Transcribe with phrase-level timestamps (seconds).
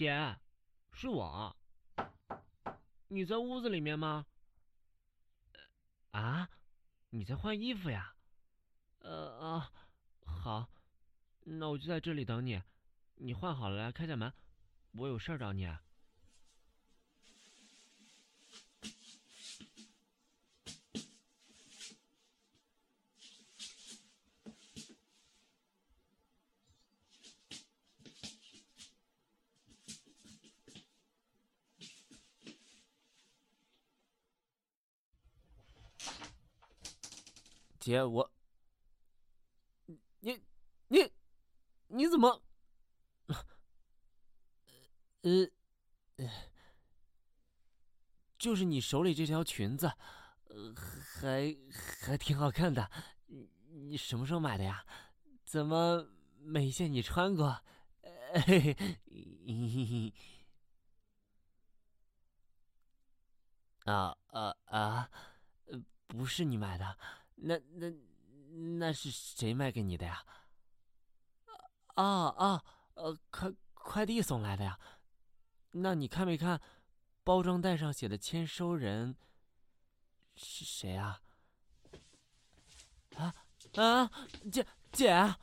[0.00, 0.38] 姐，
[0.92, 1.54] 是我。
[3.08, 4.24] 你在屋子里面吗？
[6.12, 6.48] 啊，
[7.10, 8.14] 你在换衣服呀？
[9.00, 9.70] 呃啊，
[10.24, 10.70] 好，
[11.40, 12.62] 那我就在这里等你。
[13.16, 14.32] 你换好了来开下门，
[14.92, 15.66] 我有事儿找你。
[37.80, 38.30] 姐，我，
[40.20, 40.40] 你，
[40.88, 41.10] 你，
[41.88, 42.42] 你怎么？
[45.22, 45.48] 呃，
[48.38, 49.90] 就是你手里这条裙子，
[50.44, 51.56] 呃，还
[52.02, 52.90] 还挺好看的。
[53.26, 54.84] 你什么时候买的呀？
[55.44, 56.06] 怎么
[56.38, 57.62] 没见你穿过？
[58.46, 60.12] 嘿 嘿
[63.84, 65.10] 啊啊啊！
[66.06, 66.96] 不是你买的。
[67.42, 67.92] 那那
[68.78, 70.24] 那是谁卖给你的呀？
[71.94, 74.78] 啊啊呃，快快递送来的呀。
[75.72, 76.60] 那你看没看
[77.22, 79.14] 包装袋上写的签收人
[80.34, 81.20] 是谁啊？
[83.16, 83.34] 啊
[83.74, 84.10] 啊，
[84.50, 85.34] 姐姐，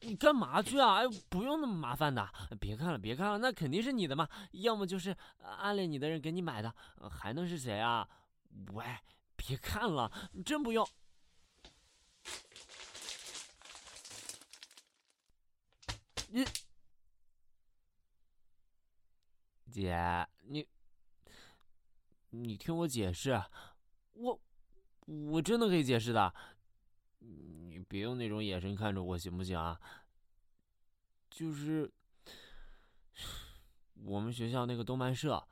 [0.00, 0.96] 你干嘛去啊？
[0.96, 2.28] 哎，不用那么麻烦的，
[2.60, 6.74] 别看了别看了，那肯定是你的嘛，要么就是暗恋你的人给你买的，
[7.10, 8.08] 还能是谁啊？
[8.72, 8.84] 喂，
[9.36, 10.10] 别看了，
[10.44, 10.86] 真不用。
[16.34, 16.42] 你，
[19.70, 20.66] 姐，你，
[22.30, 23.38] 你听我解释，
[24.14, 24.40] 我，
[25.04, 26.34] 我真的可以解释的，
[27.18, 29.78] 你别用那种眼神看着我，行不行啊？
[31.28, 31.92] 就是，
[33.96, 35.46] 我们学校那个动漫社，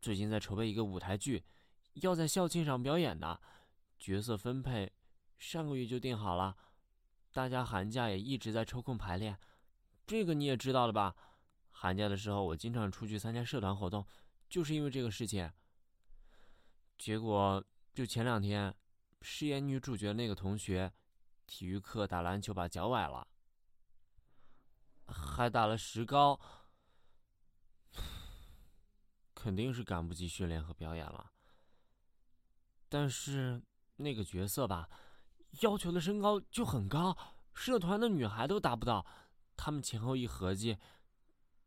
[0.00, 1.44] 最近在筹备一个舞台剧，
[1.96, 3.38] 要在校庆上表演的，
[3.98, 4.90] 角色分配，
[5.38, 6.56] 上个月就定好了，
[7.30, 9.38] 大家寒假也一直在抽空排练。
[10.12, 11.16] 这个你也知道了吧？
[11.70, 14.06] 寒假的时候，我经常出去参加社团活动，
[14.46, 15.50] 就是因为这个事情。
[16.98, 17.64] 结果
[17.94, 18.76] 就前两天，
[19.22, 20.92] 饰演女主角那个同学，
[21.46, 23.26] 体育课打篮球把脚崴了，
[25.06, 26.38] 还打了石膏，
[29.34, 31.32] 肯定是赶不及训练和表演了。
[32.90, 33.62] 但是
[33.96, 34.90] 那个角色吧，
[35.62, 37.16] 要求的身高就很高，
[37.54, 39.06] 社团的女孩都达不到。
[39.56, 40.76] 他们前后一合计，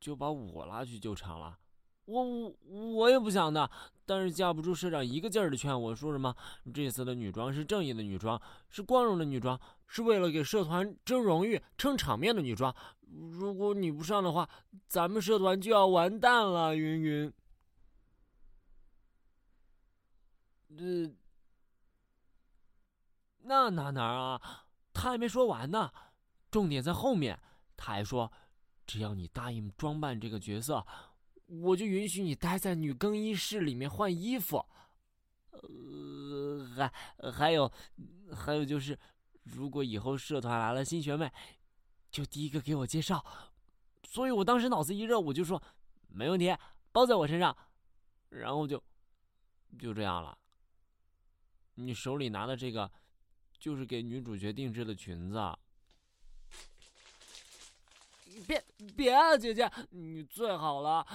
[0.00, 1.58] 就把我拉去救场了。
[2.04, 3.70] 我我我也不想的，
[4.04, 6.34] 但是架不住社长一个劲儿的劝我说什么
[6.74, 12.74] ：“这次的女装是正义的女装，是光荣的女装，是为了给社团争荣誉、撑场面的女装。
[13.30, 14.48] 如果你不上的话，
[14.88, 17.32] 咱们社团就要完蛋了。”云云，
[20.76, 21.14] 呃，
[23.44, 24.66] 那哪哪啊？
[24.92, 25.92] 他还没说完呢，
[26.50, 27.38] 重点在后面。
[27.84, 28.32] 他还说
[28.86, 30.86] ：“只要你答应装扮这个角色，
[31.46, 34.64] 我就允许你待在女更衣室里面换衣服。
[35.50, 36.92] 呃，还
[37.32, 37.68] 还有，
[38.32, 38.96] 还有就是，
[39.42, 41.28] 如果以后社团来了新学妹，
[42.08, 43.24] 就第一个给我介绍。
[44.04, 45.60] 所以我当时脑子一热，我就说
[46.06, 46.56] 没问题，
[46.92, 47.56] 包在我身上。
[48.28, 48.80] 然后就
[49.76, 50.38] 就这样了。
[51.74, 52.88] 你手里拿的这个，
[53.58, 55.40] 就是给女主角定制的裙子。”
[58.46, 58.64] 别
[58.96, 61.06] 别啊，姐姐，你最好了，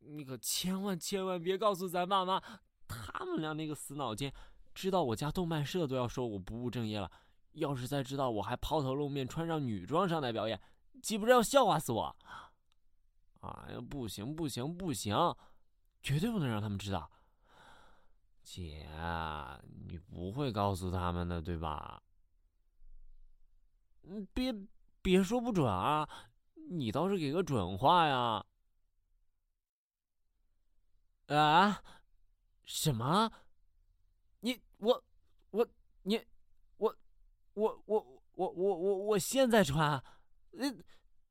[0.00, 2.42] 你可千万千万别告诉咱爸妈，
[2.86, 4.32] 他们俩那个死脑筋，
[4.74, 7.10] 知道我家动漫社都要说我不务正业了。
[7.52, 10.58] 要是再知道我还抛头露面穿上女装上台表演，
[11.02, 12.16] 岂不是要笑话死我？
[13.40, 15.14] 哎呀，不行不行不行，
[16.02, 17.10] 绝对不能让他们知道。
[18.42, 18.88] 姐，
[19.86, 22.02] 你不会告诉他们的对吧？
[24.04, 24.54] 嗯，别
[25.02, 26.08] 别说不准啊。
[26.70, 28.44] 你倒是给个准话呀！
[31.28, 31.82] 啊？
[32.64, 33.30] 什么？
[34.40, 35.04] 你我
[35.50, 35.66] 我
[36.02, 36.20] 你
[36.78, 36.96] 我
[37.54, 40.02] 我我我我我我现在穿？
[40.58, 40.74] 呃，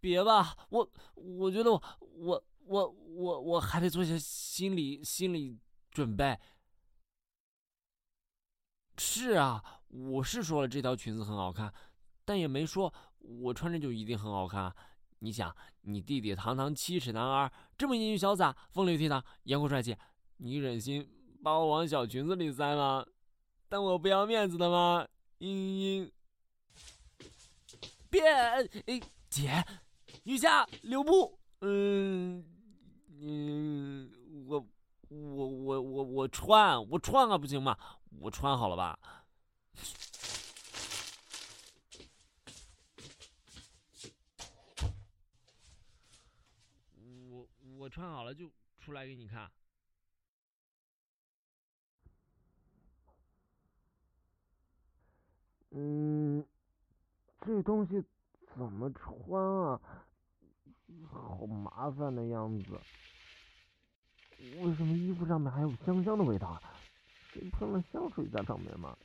[0.00, 5.58] 别吧，我我觉得我我我我我还得做些心理心理
[5.90, 6.38] 准备。
[8.98, 11.72] 是啊，我是说了这条裙子很好看，
[12.24, 14.74] 但也没说我穿着就一定很好看。
[15.22, 19.96] 你想，你弟弟堂堂七尺男儿，这么英俊潇洒、风流倜傥、阳光帅气，
[20.38, 21.08] 你忍心
[21.44, 23.06] 把我往小裙子里塞吗？
[23.68, 25.06] 当我不要面子的吗？
[25.38, 26.10] 嘤嘤，
[28.10, 29.64] 别，哎，姐，
[30.24, 32.44] 女侠，留步，嗯，
[33.20, 34.10] 嗯，
[34.48, 34.66] 我
[35.08, 37.78] 我我我我穿我穿啊，不行吗？
[38.18, 38.98] 我穿好了吧？
[47.82, 48.48] 我穿好了就
[48.78, 49.50] 出来给你看。
[55.70, 56.46] 嗯，
[57.40, 58.00] 这东西
[58.54, 59.80] 怎么穿啊？
[61.10, 62.80] 好麻烦的样子。
[64.60, 66.62] 为什么衣服上面还有香香的味道啊？
[67.32, 68.96] 谁喷了香水在上面吗？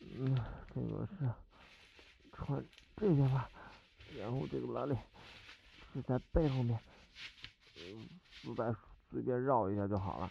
[0.00, 0.36] 嗯，
[0.74, 1.34] 这个是
[2.34, 2.62] 穿
[2.98, 3.48] 这件吧，
[4.18, 5.02] 然后这个拉链
[5.94, 6.78] 是在背后面，
[8.30, 8.74] 丝带
[9.10, 10.30] 随便绕一下就好了。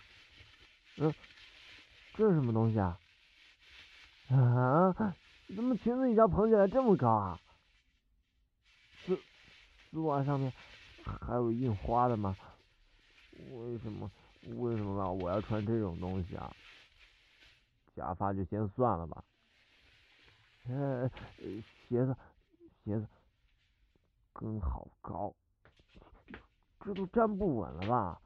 [0.97, 1.13] 嗯，
[2.15, 2.99] 这是什么东西啊？
[4.29, 4.93] 啊，
[5.55, 7.39] 怎么裙子一下蓬起来这么高啊？
[9.05, 9.17] 丝
[9.89, 10.51] 丝袜上面
[11.03, 12.35] 还有印花的吗？
[13.51, 14.11] 为什么？
[14.43, 16.55] 为什么我要穿这种东西啊？
[17.95, 19.23] 假发就先算了吧。
[20.67, 21.09] 呃，
[21.87, 22.15] 鞋子，
[22.83, 23.07] 鞋子
[24.33, 25.33] 跟好高，
[26.87, 28.21] 这都站不稳了吧？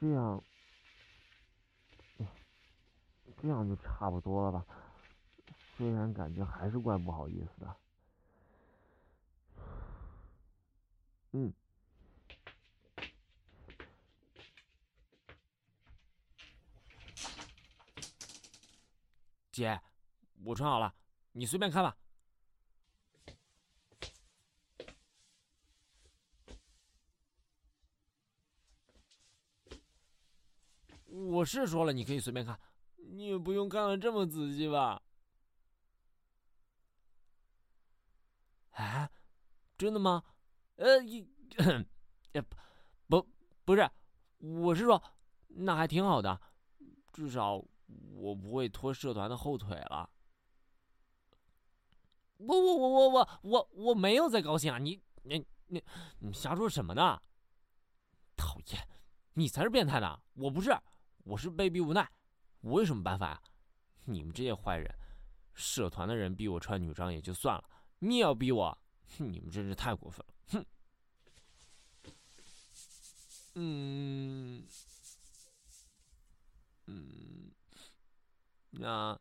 [0.00, 0.42] 这样，
[3.40, 4.66] 这样就差不多了吧？
[5.76, 7.76] 虽然感觉还是怪不好意思的。
[11.30, 11.54] 嗯，
[19.52, 19.80] 姐，
[20.42, 20.92] 我穿好了，
[21.30, 21.96] 你随便看吧。
[31.10, 32.58] 我是说了，你可以随便看，
[32.96, 35.02] 你也不用看的这么仔细吧？
[38.70, 39.10] 哎，
[39.76, 40.22] 真的吗？
[40.76, 41.28] 呃，一，
[42.32, 42.40] 也
[43.08, 43.26] 不
[43.64, 43.90] 不是，
[44.38, 45.02] 我是说，
[45.48, 46.40] 那还挺好的，
[47.12, 47.62] 至少
[48.14, 50.08] 我不会拖社团的后腿了。
[52.38, 54.78] 我我我我我我我没有在高兴啊！
[54.78, 55.84] 你你你
[56.20, 57.20] 你瞎说什么呢？
[58.34, 58.88] 讨厌，
[59.34, 60.18] 你才是变态呢！
[60.34, 60.70] 我不是，
[61.24, 62.10] 我是被逼无奈。
[62.60, 63.42] 我有什么办法呀？
[64.04, 64.92] 你们这些坏人，
[65.54, 67.64] 社团的人逼我穿女装也就算了，
[68.00, 68.78] 你也要逼我，
[69.18, 70.34] 你们真是太过分了！
[70.48, 70.66] 哼。
[73.54, 74.66] 嗯，
[76.86, 77.50] 嗯，
[78.70, 79.18] 那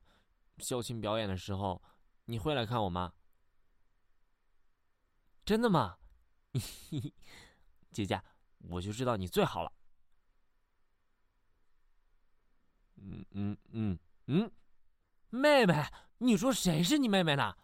[0.59, 1.81] 校庆表演的时候，
[2.25, 3.13] 你会来看我吗？
[5.45, 5.97] 真的吗？
[7.91, 8.21] 姐姐，
[8.69, 9.73] 我就知道你最好了。
[13.01, 14.51] 嗯嗯嗯嗯，
[15.29, 15.85] 妹妹，
[16.17, 17.55] 你说谁是你妹妹呢？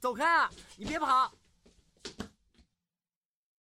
[0.00, 0.50] 走开啊！
[0.76, 1.32] 你别跑！